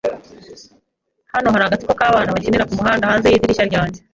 [1.33, 3.99] Hano hari agatsiko k'abana bakinira kumuhanda hanze yidirishya ryanjye.